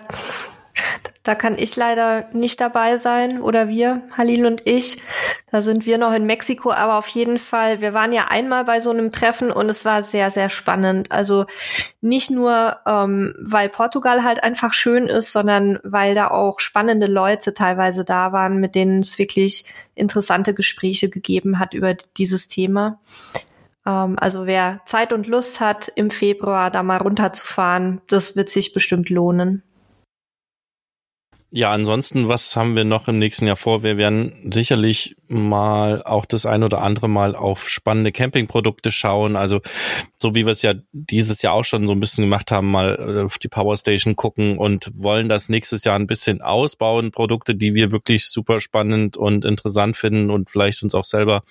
da 1.22 1.34
kann 1.34 1.56
ich 1.56 1.76
leider 1.76 2.28
nicht 2.32 2.60
dabei 2.60 2.96
sein 2.96 3.40
oder 3.42 3.68
wir, 3.68 4.02
Halil 4.16 4.46
und 4.46 4.66
ich. 4.66 5.02
Da 5.50 5.60
sind 5.60 5.84
wir 5.84 5.98
noch 5.98 6.12
in 6.12 6.24
Mexiko, 6.24 6.72
aber 6.72 6.96
auf 6.96 7.08
jeden 7.08 7.38
Fall, 7.38 7.80
wir 7.80 7.92
waren 7.92 8.12
ja 8.12 8.28
einmal 8.28 8.64
bei 8.64 8.80
so 8.80 8.90
einem 8.90 9.10
Treffen 9.10 9.50
und 9.50 9.68
es 9.68 9.84
war 9.84 10.02
sehr, 10.02 10.30
sehr 10.30 10.48
spannend. 10.48 11.12
Also 11.12 11.44
nicht 12.00 12.30
nur, 12.30 12.78
ähm, 12.86 13.34
weil 13.40 13.68
Portugal 13.68 14.24
halt 14.24 14.42
einfach 14.42 14.72
schön 14.72 15.06
ist, 15.06 15.32
sondern 15.32 15.78
weil 15.82 16.14
da 16.14 16.28
auch 16.28 16.60
spannende 16.60 17.06
Leute 17.06 17.52
teilweise 17.52 18.04
da 18.04 18.32
waren, 18.32 18.58
mit 18.58 18.74
denen 18.74 19.00
es 19.00 19.18
wirklich 19.18 19.66
interessante 19.94 20.54
Gespräche 20.54 21.10
gegeben 21.10 21.58
hat 21.58 21.74
über 21.74 21.94
dieses 22.16 22.48
Thema. 22.48 22.98
Ähm, 23.86 24.16
also 24.18 24.46
wer 24.46 24.80
Zeit 24.86 25.12
und 25.12 25.26
Lust 25.26 25.60
hat, 25.60 25.90
im 25.94 26.10
Februar 26.10 26.70
da 26.70 26.82
mal 26.82 26.98
runterzufahren, 26.98 28.00
das 28.08 28.36
wird 28.36 28.50
sich 28.50 28.72
bestimmt 28.72 29.10
lohnen. 29.10 29.62
Ja, 31.52 31.72
ansonsten, 31.72 32.28
was 32.28 32.54
haben 32.54 32.76
wir 32.76 32.84
noch 32.84 33.08
im 33.08 33.18
nächsten 33.18 33.44
Jahr 33.44 33.56
vor? 33.56 33.82
Wir 33.82 33.96
werden 33.96 34.52
sicherlich 34.54 35.16
mal 35.26 36.00
auch 36.04 36.24
das 36.24 36.46
ein 36.46 36.62
oder 36.62 36.80
andere 36.80 37.08
Mal 37.08 37.34
auf 37.34 37.68
spannende 37.68 38.12
Campingprodukte 38.12 38.92
schauen. 38.92 39.34
Also 39.34 39.60
so 40.16 40.36
wie 40.36 40.46
wir 40.46 40.52
es 40.52 40.62
ja 40.62 40.74
dieses 40.92 41.42
Jahr 41.42 41.54
auch 41.54 41.64
schon 41.64 41.88
so 41.88 41.92
ein 41.92 41.98
bisschen 41.98 42.22
gemacht 42.22 42.52
haben, 42.52 42.70
mal 42.70 43.24
auf 43.24 43.38
die 43.38 43.48
Powerstation 43.48 44.14
gucken 44.14 44.58
und 44.58 44.92
wollen 44.94 45.28
das 45.28 45.48
nächstes 45.48 45.82
Jahr 45.82 45.96
ein 45.96 46.06
bisschen 46.06 46.40
ausbauen. 46.40 47.10
Produkte, 47.10 47.56
die 47.56 47.74
wir 47.74 47.90
wirklich 47.90 48.26
super 48.28 48.60
spannend 48.60 49.16
und 49.16 49.44
interessant 49.44 49.96
finden 49.96 50.30
und 50.30 50.50
vielleicht 50.50 50.84
uns 50.84 50.94
auch 50.94 51.04
selber 51.04 51.42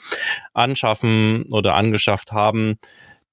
anschaffen 0.53 1.44
oder 1.51 1.75
angeschafft 1.75 2.32
haben 2.32 2.79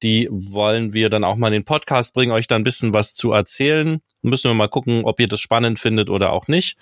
die 0.03 0.29
wollen 0.31 0.93
wir 0.93 1.11
dann 1.11 1.25
auch 1.25 1.37
mal 1.37 1.49
in 1.49 1.55
den 1.55 1.65
Podcast 1.65 2.15
bringen, 2.15 2.33
euch 2.33 2.47
da 2.47 2.57
ein 2.57 2.65
bisschen 2.65 2.93
was 2.93 3.15
zu 3.15 3.33
erzählen. 3.33 4.01
Müssen 4.23 4.51
wir 4.51 4.55
mal 4.55 4.69
gucken, 4.69 5.05
ob 5.05 5.21
ihr 5.21 5.29
das 5.29 5.41
spannend 5.41 5.79
findet 5.79 6.11
oder 6.11 6.33
auch 6.33 6.49
nicht. 6.49 6.77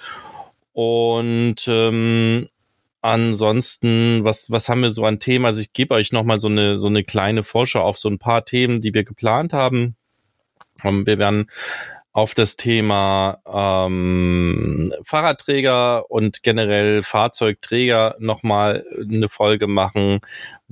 Und 0.73 1.57
ähm, 1.69 2.49
ansonsten, 3.01 4.25
was, 4.25 4.51
was 4.51 4.69
haben 4.69 4.83
wir 4.83 4.91
so 4.91 5.05
an 5.05 5.21
Themen? 5.21 5.45
Also 5.45 5.61
ich 5.61 5.73
gebe 5.73 5.95
euch 5.95 6.11
nochmal 6.11 6.39
so 6.39 6.49
eine, 6.49 6.79
so 6.79 6.89
eine 6.89 7.05
kleine 7.05 7.43
Vorschau 7.43 7.83
auf 7.83 7.99
so 7.99 8.09
ein 8.09 8.19
paar 8.19 8.45
Themen, 8.45 8.81
die 8.81 8.95
wir 8.95 9.05
geplant 9.05 9.53
haben. 9.53 9.95
Ähm, 10.83 11.07
wir 11.07 11.19
werden 11.19 11.51
auf 12.15 12.33
das 12.33 12.57
Thema 12.57 13.41
ähm, 13.45 14.93
Fahrradträger 15.03 16.11
und 16.11 16.45
generell 16.45 17.03
Fahrzeugträger 17.03 18.15
nochmal 18.21 18.87
eine 18.99 19.29
Folge 19.29 19.67
machen, 19.67 20.21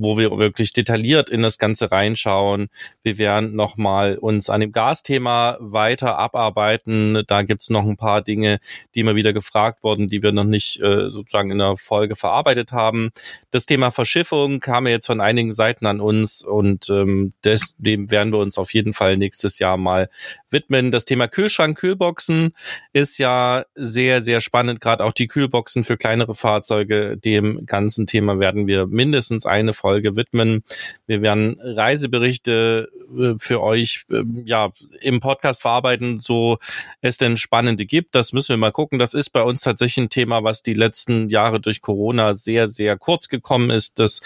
wo 0.03 0.19
wir 0.19 0.37
wirklich 0.39 0.73
detailliert 0.73 1.31
in 1.31 1.43
das 1.43 1.59
Ganze 1.59 1.91
reinschauen. 1.91 2.69
Wir 3.03 3.19
werden 3.19 3.55
nochmal 3.55 4.19
uns 4.19 4.51
an 4.51 4.61
dem 4.61 4.73
Gasthema 4.73 5.57
weiter 5.61 6.19
abarbeiten. 6.19 7.23
Da 7.27 7.43
gibt's 7.43 7.71
noch 7.71 7.85
ein 7.85 7.97
paar 7.97 8.23
Dinge, 8.23 8.61
die 8.95 9.01
immer 9.01 9.15
wieder 9.15 9.33
gefragt 9.33 9.83
wurden, 9.83 10.09
die 10.09 10.23
wir 10.23 10.33
noch 10.33 10.45
nicht 10.45 10.81
äh, 10.81 11.11
sozusagen 11.11 11.51
in 11.51 11.59
der 11.59 11.77
Folge 11.77 12.17
verarbeitet 12.17 12.73
haben. 12.73 13.11
Das 13.51 13.67
Thema 13.67 13.91
Verschiffung 13.91 14.61
kam 14.61 14.87
jetzt 14.87 15.07
von 15.07 15.21
einigen 15.21 15.53
Seiten 15.53 15.87
an 15.87 16.01
uns 16.01 16.43
und 16.43 16.89
ähm, 16.91 17.33
des, 17.45 17.77
dem 17.79 18.11
werden 18.11 18.33
wir 18.33 18.39
uns 18.39 18.59
auf 18.59 18.73
jeden 18.75 18.93
Fall 18.93 19.17
nächstes 19.17 19.59
Jahr 19.59 19.77
mal 19.77 20.09
widmen. 20.51 20.91
Das 20.91 21.05
Thema 21.05 21.29
Kühlschrank, 21.29 21.79
Kühlboxen 21.79 22.55
ist 22.93 23.19
ja 23.19 23.65
sehr, 23.75 24.21
sehr 24.21 24.41
spannend. 24.41 24.81
Gerade 24.81 25.05
auch 25.05 25.13
die 25.13 25.29
Kühlboxen 25.29 25.85
für 25.85 25.97
kleinere 25.97 26.35
Fahrzeuge. 26.35 27.17
Dem 27.17 27.67
ganzen 27.67 28.07
Thema 28.07 28.39
werden 28.39 28.67
wir 28.67 28.87
mindestens 28.87 29.47
eine 29.47 29.73
Folge 29.73 29.92
widmen. 29.93 30.63
Wir 31.07 31.23
werden 31.23 31.59
Reiseberichte 31.61 32.89
äh, 33.17 33.35
für 33.39 33.63
euch 33.63 34.05
äh, 34.11 34.23
ja 34.45 34.71
im 35.01 35.21
Podcast 35.21 35.63
verarbeiten, 35.63 36.21
so 36.21 36.59
es 37.01 37.17
denn 37.17 37.37
spannende 37.37 37.87
gibt. 37.87 38.15
Das 38.15 38.33
müssen 38.33 38.51
wir 38.51 38.57
mal 38.57 38.73
gucken. 38.73 38.99
Das 38.99 39.15
ist 39.15 39.31
bei 39.31 39.43
uns 39.43 39.63
tatsächlich 39.63 40.05
ein 40.05 40.11
Thema, 40.11 40.45
was 40.45 40.63
die 40.63 40.75
letzten 40.75 41.29
Jahre 41.29 41.61
durch 41.61 41.81
Corona 41.81 42.35
sehr, 42.35 42.69
sehr 42.69 42.99
kurz 42.99 43.29
gekommen 43.29 43.71
ist. 43.71 43.99
Das 43.99 44.21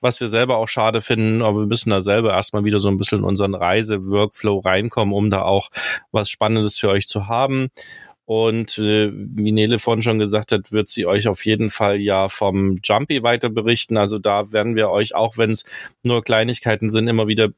was 0.00 0.20
wir 0.20 0.28
selber 0.28 0.56
auch 0.56 0.68
schade 0.68 1.00
finden, 1.00 1.42
aber 1.42 1.60
wir 1.60 1.66
müssen 1.66 1.90
da 1.90 2.00
selber 2.00 2.32
erstmal 2.32 2.64
wieder 2.64 2.78
so 2.78 2.88
ein 2.88 2.96
bisschen 2.96 3.18
in 3.18 3.24
unseren 3.24 3.54
Reise-Workflow 3.54 4.60
reinkommen, 4.60 5.14
um 5.14 5.30
da 5.30 5.42
auch 5.42 5.70
was 6.10 6.30
Spannendes 6.30 6.78
für 6.78 6.88
euch 6.88 7.06
zu 7.06 7.28
haben. 7.28 7.68
Und 8.30 8.78
äh, 8.78 9.10
wie 9.12 9.50
Nele 9.50 9.80
vorhin 9.80 10.04
schon 10.04 10.20
gesagt 10.20 10.52
hat, 10.52 10.70
wird 10.70 10.88
sie 10.88 11.04
euch 11.04 11.26
auf 11.26 11.44
jeden 11.44 11.68
Fall 11.68 11.96
ja 11.96 12.28
vom 12.28 12.76
Jumpy 12.80 13.24
weiter 13.24 13.50
berichten. 13.50 13.96
Also 13.96 14.20
da 14.20 14.52
werden 14.52 14.76
wir 14.76 14.88
euch, 14.90 15.16
auch 15.16 15.36
wenn 15.36 15.50
es 15.50 15.64
nur 16.04 16.22
Kleinigkeiten 16.22 16.90
sind, 16.90 17.08
immer 17.08 17.26
wieder 17.26 17.48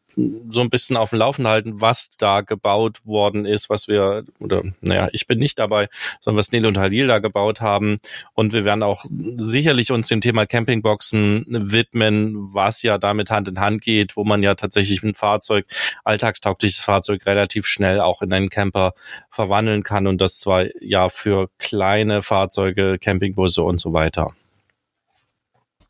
so 0.50 0.60
ein 0.60 0.70
bisschen 0.70 0.96
auf 0.96 1.10
dem 1.10 1.18
Laufen 1.18 1.46
halten, 1.46 1.82
was 1.82 2.10
da 2.16 2.40
gebaut 2.40 3.04
worden 3.04 3.44
ist, 3.44 3.68
was 3.68 3.86
wir, 3.86 4.24
oder 4.38 4.62
naja, 4.80 5.08
ich 5.12 5.26
bin 5.26 5.38
nicht 5.38 5.58
dabei, 5.58 5.88
sondern 6.20 6.38
was 6.38 6.52
Nele 6.52 6.68
und 6.68 6.78
Halil 6.78 7.06
da 7.06 7.18
gebaut 7.18 7.60
haben. 7.60 7.98
Und 8.32 8.54
wir 8.54 8.64
werden 8.64 8.82
auch 8.82 9.04
sicherlich 9.36 9.90
uns 9.90 10.08
dem 10.08 10.22
Thema 10.22 10.46
Campingboxen 10.46 11.44
widmen, 11.48 12.54
was 12.54 12.82
ja 12.82 12.96
damit 12.96 13.30
Hand 13.30 13.48
in 13.48 13.60
Hand 13.60 13.82
geht, 13.82 14.16
wo 14.16 14.24
man 14.24 14.42
ja 14.42 14.54
tatsächlich 14.54 15.02
ein 15.02 15.14
Fahrzeug, 15.14 15.66
alltagstaugliches 16.04 16.80
Fahrzeug 16.80 17.26
relativ 17.26 17.66
schnell 17.66 18.00
auch 18.00 18.22
in 18.22 18.32
einen 18.32 18.48
Camper 18.48 18.94
verwandeln 19.30 19.82
kann 19.82 20.06
und 20.06 20.20
das 20.20 20.38
zwar 20.38 20.61
ja 20.80 21.08
für 21.08 21.48
kleine 21.58 22.22
Fahrzeuge, 22.22 22.98
Campingbusse 23.00 23.62
und 23.62 23.80
so 23.80 23.92
weiter. 23.92 24.32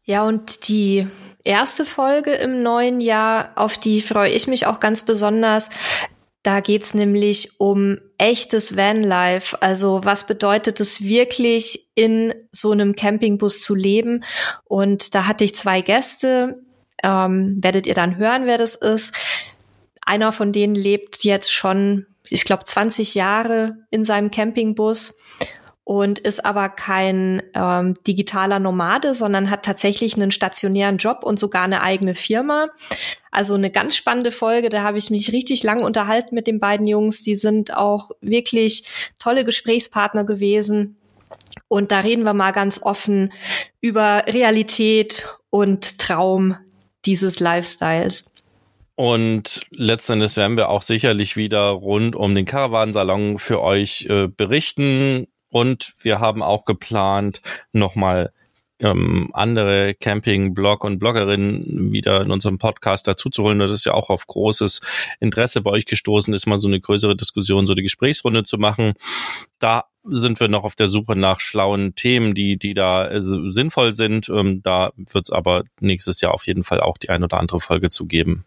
Ja, 0.04 0.26
und 0.26 0.68
die 0.68 1.06
erste 1.44 1.84
Folge 1.84 2.32
im 2.32 2.62
neuen 2.62 3.00
Jahr, 3.00 3.52
auf 3.54 3.78
die 3.78 4.00
freue 4.00 4.30
ich 4.30 4.46
mich 4.46 4.66
auch 4.66 4.80
ganz 4.80 5.04
besonders. 5.04 5.70
Da 6.42 6.58
geht's 6.58 6.92
nämlich 6.92 7.60
um 7.60 7.98
echtes 8.18 8.76
Vanlife. 8.76 9.60
Also 9.62 10.00
was 10.02 10.26
bedeutet 10.26 10.80
es 10.80 11.02
wirklich, 11.02 11.88
in 11.94 12.34
so 12.50 12.72
einem 12.72 12.96
Campingbus 12.96 13.60
zu 13.60 13.76
leben? 13.76 14.24
Und 14.64 15.14
da 15.14 15.26
hatte 15.26 15.44
ich 15.44 15.54
zwei 15.54 15.82
Gäste. 15.82 16.60
Ähm, 17.04 17.58
werdet 17.62 17.86
ihr 17.86 17.94
dann 17.94 18.16
hören, 18.16 18.46
wer 18.46 18.58
das 18.58 18.74
ist. 18.74 19.16
Einer 20.04 20.32
von 20.32 20.52
denen 20.52 20.74
lebt 20.74 21.22
jetzt 21.22 21.52
schon, 21.52 22.06
ich 22.28 22.44
glaube, 22.44 22.64
20 22.64 23.14
Jahre 23.14 23.76
in 23.90 24.04
seinem 24.04 24.30
Campingbus 24.30 25.18
und 25.84 26.20
ist 26.20 26.44
aber 26.44 26.68
kein 26.68 27.42
ähm, 27.54 27.94
digitaler 28.06 28.60
Nomade, 28.60 29.14
sondern 29.14 29.50
hat 29.50 29.64
tatsächlich 29.64 30.14
einen 30.14 30.30
stationären 30.30 30.98
Job 30.98 31.24
und 31.24 31.40
sogar 31.40 31.64
eine 31.64 31.82
eigene 31.82 32.14
Firma. 32.14 32.68
Also 33.32 33.54
eine 33.54 33.70
ganz 33.70 33.96
spannende 33.96 34.30
Folge, 34.30 34.68
da 34.68 34.82
habe 34.82 34.98
ich 34.98 35.10
mich 35.10 35.32
richtig 35.32 35.62
lang 35.64 35.82
unterhalten 35.82 36.34
mit 36.34 36.46
den 36.46 36.60
beiden 36.60 36.86
Jungs. 36.86 37.22
Die 37.22 37.34
sind 37.34 37.74
auch 37.74 38.10
wirklich 38.20 38.84
tolle 39.18 39.44
Gesprächspartner 39.44 40.24
gewesen. 40.24 40.96
Und 41.66 41.90
da 41.90 42.00
reden 42.00 42.24
wir 42.24 42.34
mal 42.34 42.52
ganz 42.52 42.80
offen 42.82 43.32
über 43.80 44.24
Realität 44.28 45.26
und 45.50 45.98
Traum 45.98 46.56
dieses 47.04 47.40
Lifestyles. 47.40 48.32
Und 48.94 49.62
letztendlich 49.70 50.36
werden 50.36 50.56
wir 50.56 50.68
auch 50.68 50.82
sicherlich 50.82 51.36
wieder 51.36 51.68
rund 51.68 52.14
um 52.14 52.34
den 52.34 52.44
Caravansalon 52.44 53.38
für 53.38 53.62
euch 53.62 54.06
äh, 54.08 54.28
berichten. 54.28 55.26
Und 55.48 55.92
wir 56.00 56.20
haben 56.20 56.42
auch 56.42 56.64
geplant, 56.64 57.40
nochmal 57.72 58.32
ähm, 58.82 59.30
andere 59.32 59.94
Camping-Blog 59.94 60.84
und 60.84 60.98
Bloggerinnen 60.98 61.92
wieder 61.92 62.20
in 62.20 62.30
unserem 62.30 62.58
Podcast 62.58 63.06
dazu 63.06 63.30
zu 63.30 63.44
holen. 63.44 63.58
Das 63.58 63.70
ist 63.70 63.86
ja 63.86 63.94
auch 63.94 64.10
auf 64.10 64.26
großes 64.26 64.80
Interesse 65.20 65.62
bei 65.62 65.70
euch 65.70 65.86
gestoßen, 65.86 66.34
ist 66.34 66.46
mal 66.46 66.58
so 66.58 66.68
eine 66.68 66.80
größere 66.80 67.16
Diskussion, 67.16 67.66
so 67.66 67.74
die 67.74 67.82
Gesprächsrunde 67.82 68.44
zu 68.44 68.58
machen. 68.58 68.94
Da 69.58 69.84
sind 70.04 70.40
wir 70.40 70.48
noch 70.48 70.64
auf 70.64 70.74
der 70.74 70.88
Suche 70.88 71.16
nach 71.16 71.38
schlauen 71.38 71.94
Themen, 71.94 72.34
die, 72.34 72.58
die 72.58 72.74
da 72.74 73.08
äh, 73.08 73.20
sinnvoll 73.20 73.92
sind. 73.92 74.28
Ähm, 74.28 74.62
da 74.62 74.90
wird 74.96 75.26
es 75.26 75.30
aber 75.30 75.62
nächstes 75.80 76.20
Jahr 76.20 76.34
auf 76.34 76.46
jeden 76.46 76.64
Fall 76.64 76.80
auch 76.80 76.98
die 76.98 77.08
ein 77.08 77.22
oder 77.22 77.38
andere 77.38 77.60
Folge 77.60 77.88
zu 77.88 78.06
geben. 78.06 78.44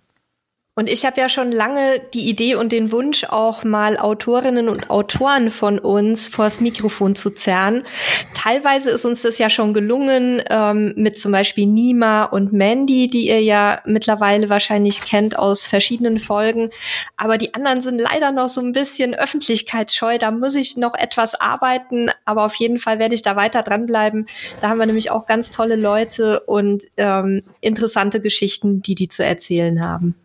Und 0.77 0.89
ich 0.89 1.05
habe 1.05 1.22
ja 1.22 1.29
schon 1.29 1.53
lange 1.53 2.01
die 2.13 2.27
Idee 2.27 2.55
und 2.55 2.74
den 2.74 2.91
Wunsch, 2.91 3.24
auch 3.24 3.63
mal 3.63 3.98
Autorinnen 3.98 4.67
und 4.67 4.89
Autoren 4.89 5.50
von 5.50 5.79
uns 5.79 6.27
vors 6.27 6.60
Mikrofon 6.60 7.15
zu 7.15 7.29
zerren. 7.29 7.84
Teilweise 8.34 8.91
ist 8.91 9.05
uns 9.05 9.22
das 9.22 9.38
ja 9.38 9.50
schon 9.50 9.74
gelungen, 9.74 10.44
ähm, 10.50 10.91
mit 10.98 11.17
zum 11.17 11.32
Beispiel 11.32 11.65
Nima 11.65 12.25
und 12.25 12.51
Mandy, 12.51 13.10
die 13.10 13.27
ihr 13.27 13.41
ja 13.41 13.79
mittlerweile 13.86 14.50
wahrscheinlich 14.50 15.01
kennt 15.01 15.39
aus 15.39 15.65
verschiedenen 15.65 16.20
Folgen. 16.20 16.72
Aber 17.15 17.38
die 17.38 17.53
anderen 17.53 17.82
sind 17.82 18.01
leider 18.01 18.34
noch 18.34 18.50
so 18.50 18.60
ein 18.60 18.74
bisschen 18.74 19.13
öffentlichkeitsscheu. 19.13 20.17
Da 20.17 20.32
muss 20.32 20.55
ich 20.55 20.75
noch 20.75 20.94
etwas 20.94 21.39
arbeiten, 21.39 22.10
aber 22.25 22.44
auf 22.44 22.55
jeden 22.55 22.79
Fall 22.79 23.00
werde 23.00 23.15
ich 23.15 23.22
da 23.22 23.38
weiter 23.38 23.63
dranbleiben. 23.63 24.25
Da 24.60 24.67
haben 24.67 24.79
wir 24.79 24.86
nämlich 24.88 25.10
auch 25.10 25.25
ganz 25.25 25.51
tolle 25.51 25.77
Leute 25.77 26.41
und 26.41 26.84
ähm, 26.98 27.44
interessante 27.62 28.20
Geschichten, 28.20 28.82
die 28.82 28.96
die 28.96 29.08
zu 29.08 29.24
erzählen 29.24 29.82
haben. 29.82 30.15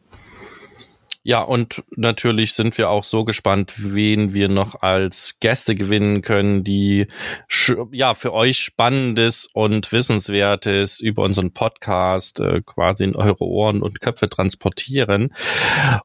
Ja, 1.22 1.42
und 1.42 1.82
natürlich 1.96 2.54
sind 2.54 2.78
wir 2.78 2.88
auch 2.88 3.04
so 3.04 3.24
gespannt, 3.24 3.74
wen 3.76 4.32
wir 4.32 4.48
noch 4.48 4.80
als 4.80 5.36
Gäste 5.38 5.74
gewinnen 5.74 6.22
können, 6.22 6.64
die 6.64 7.08
ja 7.92 8.14
für 8.14 8.32
euch 8.32 8.58
Spannendes 8.58 9.46
und 9.52 9.92
Wissenswertes 9.92 11.00
über 11.00 11.22
unseren 11.22 11.52
Podcast 11.52 12.40
äh, 12.40 12.62
quasi 12.64 13.04
in 13.04 13.16
eure 13.16 13.44
Ohren 13.44 13.82
und 13.82 14.00
Köpfe 14.00 14.28
transportieren. 14.28 15.34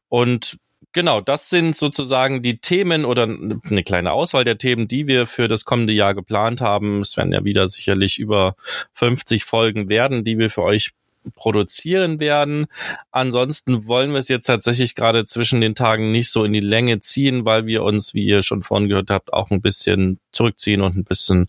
Und 0.08 0.58
Genau, 0.92 1.20
das 1.20 1.50
sind 1.50 1.76
sozusagen 1.76 2.42
die 2.42 2.58
Themen 2.58 3.04
oder 3.04 3.24
eine 3.24 3.84
kleine 3.84 4.12
Auswahl 4.12 4.44
der 4.44 4.56
Themen, 4.56 4.88
die 4.88 5.06
wir 5.06 5.26
für 5.26 5.46
das 5.46 5.66
kommende 5.66 5.92
Jahr 5.92 6.14
geplant 6.14 6.62
haben. 6.62 7.02
Es 7.02 7.18
werden 7.18 7.32
ja 7.32 7.44
wieder 7.44 7.68
sicherlich 7.68 8.18
über 8.18 8.56
50 8.94 9.44
Folgen 9.44 9.90
werden, 9.90 10.24
die 10.24 10.38
wir 10.38 10.48
für 10.48 10.62
euch 10.62 10.92
produzieren 11.34 12.20
werden. 12.20 12.66
Ansonsten 13.10 13.86
wollen 13.86 14.12
wir 14.12 14.18
es 14.18 14.28
jetzt 14.28 14.46
tatsächlich 14.46 14.94
gerade 14.94 15.24
zwischen 15.24 15.60
den 15.60 15.74
Tagen 15.74 16.12
nicht 16.12 16.30
so 16.30 16.44
in 16.44 16.52
die 16.52 16.60
Länge 16.60 17.00
ziehen, 17.00 17.46
weil 17.46 17.66
wir 17.66 17.82
uns, 17.82 18.14
wie 18.14 18.24
ihr 18.24 18.42
schon 18.42 18.62
vorhin 18.62 18.88
gehört 18.88 19.10
habt, 19.10 19.32
auch 19.32 19.50
ein 19.50 19.60
bisschen 19.60 20.20
zurückziehen 20.32 20.82
und 20.82 20.96
ein 20.96 21.04
bisschen 21.04 21.48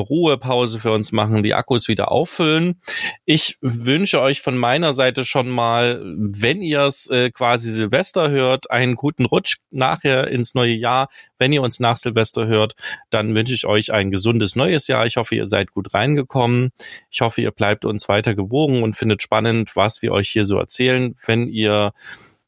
Ruhepause 0.00 0.78
für 0.78 0.92
uns 0.92 1.12
machen, 1.12 1.42
die 1.42 1.54
Akkus 1.54 1.88
wieder 1.88 2.10
auffüllen. 2.10 2.80
Ich 3.24 3.58
wünsche 3.60 4.20
euch 4.20 4.40
von 4.40 4.56
meiner 4.56 4.92
Seite 4.92 5.24
schon 5.24 5.48
mal, 5.48 6.02
wenn 6.04 6.62
ihr 6.62 6.80
es 6.80 7.08
äh, 7.08 7.30
quasi 7.30 7.72
Silvester 7.72 8.30
hört, 8.30 8.70
einen 8.70 8.96
guten 8.96 9.24
Rutsch 9.24 9.58
nachher 9.70 10.28
ins 10.28 10.54
neue 10.54 10.74
Jahr. 10.74 11.08
Wenn 11.38 11.52
ihr 11.52 11.62
uns 11.62 11.80
nach 11.80 11.96
Silvester 11.96 12.46
hört, 12.46 12.74
dann 13.10 13.34
wünsche 13.34 13.54
ich 13.54 13.66
euch 13.66 13.92
ein 13.92 14.10
gesundes 14.10 14.56
neues 14.56 14.86
Jahr. 14.86 15.06
Ich 15.06 15.16
hoffe, 15.16 15.34
ihr 15.34 15.46
seid 15.46 15.70
gut 15.70 15.94
reingekommen. 15.94 16.70
Ich 17.10 17.20
hoffe, 17.20 17.40
ihr 17.40 17.50
bleibt 17.50 17.84
uns 17.84 18.08
weiter 18.08 18.34
gewogen 18.34 18.82
und 18.82 18.96
findet 18.96 19.22
spannend, 19.22 19.76
was 19.76 20.02
wir 20.02 20.12
euch 20.12 20.28
hier 20.28 20.44
so 20.44 20.58
erzählen. 20.58 21.14
Wenn 21.26 21.48
ihr 21.48 21.92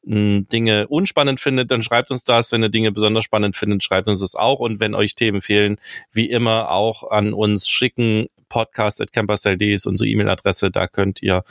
Dinge 0.07 0.87
unspannend 0.87 1.41
findet, 1.41 1.71
dann 1.71 1.83
schreibt 1.83 2.13
uns 2.13 2.23
das. 2.23 2.53
Wenn 2.53 2.63
ihr 2.63 2.69
Dinge 2.69 2.93
besonders 2.93 3.25
spannend 3.25 3.57
findet, 3.57 3.83
schreibt 3.83 4.07
uns 4.07 4.21
das 4.21 4.37
auch. 4.37 4.61
Und 4.61 4.79
wenn 4.79 4.95
euch 4.95 5.17
Themen 5.17 5.41
fehlen, 5.41 5.79
wie 6.13 6.31
immer 6.31 6.71
auch 6.71 7.11
an 7.11 7.33
uns 7.33 7.69
schicken. 7.69 8.29
Podcast 8.49 9.01
at 9.01 9.13
campersld 9.13 9.61
ist 9.61 9.87
unsere 9.87 10.09
E-Mail-Adresse. 10.09 10.71
Da 10.71 10.87
könnt 10.87 11.21
ihr 11.21 11.43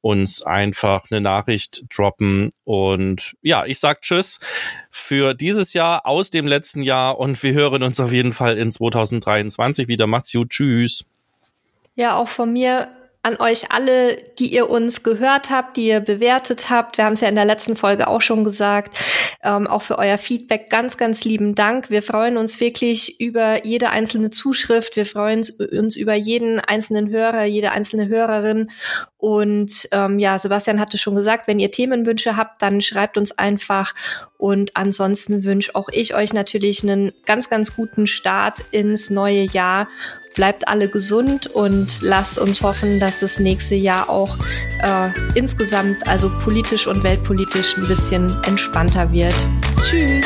uns 0.00 0.42
einfach 0.42 1.10
eine 1.10 1.20
Nachricht 1.20 1.84
droppen. 1.92 2.50
Und 2.62 3.34
ja, 3.42 3.66
ich 3.66 3.80
sag 3.80 4.02
Tschüss 4.02 4.38
für 4.88 5.34
dieses 5.34 5.72
Jahr 5.72 6.06
aus 6.06 6.30
dem 6.30 6.46
letzten 6.46 6.82
Jahr 6.82 7.18
und 7.18 7.42
wir 7.42 7.52
hören 7.52 7.82
uns 7.82 7.98
auf 7.98 8.12
jeden 8.12 8.32
Fall 8.32 8.58
in 8.58 8.70
2023 8.70 9.88
wieder. 9.88 10.06
Macht's 10.06 10.32
gut. 10.32 10.50
Tschüss. 10.50 11.04
Ja, 11.96 12.16
auch 12.16 12.28
von 12.28 12.52
mir 12.52 12.88
an 13.26 13.38
euch 13.40 13.72
alle, 13.72 14.18
die 14.38 14.54
ihr 14.54 14.70
uns 14.70 15.02
gehört 15.02 15.50
habt, 15.50 15.76
die 15.76 15.88
ihr 15.88 15.98
bewertet 15.98 16.70
habt. 16.70 16.96
Wir 16.96 17.06
haben 17.06 17.14
es 17.14 17.22
ja 17.22 17.28
in 17.28 17.34
der 17.34 17.44
letzten 17.44 17.74
Folge 17.74 18.06
auch 18.06 18.20
schon 18.20 18.44
gesagt. 18.44 18.96
Ähm, 19.42 19.66
auch 19.66 19.82
für 19.82 19.98
euer 19.98 20.16
Feedback 20.16 20.70
ganz, 20.70 20.96
ganz 20.96 21.24
lieben 21.24 21.56
Dank. 21.56 21.90
Wir 21.90 22.04
freuen 22.04 22.36
uns 22.36 22.60
wirklich 22.60 23.20
über 23.20 23.66
jede 23.66 23.90
einzelne 23.90 24.30
Zuschrift. 24.30 24.94
Wir 24.94 25.04
freuen 25.04 25.44
uns 25.72 25.96
über 25.96 26.14
jeden 26.14 26.60
einzelnen 26.60 27.10
Hörer, 27.10 27.42
jede 27.42 27.72
einzelne 27.72 28.06
Hörerin. 28.06 28.70
Und 29.18 29.88
ähm, 29.90 30.20
ja, 30.20 30.38
Sebastian 30.38 30.78
hatte 30.78 30.96
schon 30.96 31.16
gesagt, 31.16 31.48
wenn 31.48 31.58
ihr 31.58 31.72
Themenwünsche 31.72 32.36
habt, 32.36 32.62
dann 32.62 32.80
schreibt 32.80 33.18
uns 33.18 33.36
einfach. 33.36 33.92
Und 34.38 34.76
ansonsten 34.76 35.42
wünsche 35.42 35.74
auch 35.74 35.88
ich 35.90 36.14
euch 36.14 36.32
natürlich 36.32 36.84
einen 36.84 37.10
ganz, 37.24 37.50
ganz 37.50 37.74
guten 37.74 38.06
Start 38.06 38.58
ins 38.70 39.10
neue 39.10 39.42
Jahr 39.42 39.88
bleibt 40.36 40.68
alle 40.68 40.88
gesund 40.88 41.48
und 41.48 42.02
lasst 42.02 42.38
uns 42.38 42.62
hoffen, 42.62 43.00
dass 43.00 43.18
das 43.20 43.40
nächste 43.40 43.74
Jahr 43.74 44.08
auch 44.08 44.36
äh, 44.82 45.08
insgesamt, 45.34 46.06
also 46.06 46.30
politisch 46.44 46.86
und 46.86 47.02
weltpolitisch, 47.02 47.76
ein 47.76 47.88
bisschen 47.88 48.32
entspannter 48.44 49.10
wird. 49.10 49.34
Tschüss! 49.82 50.25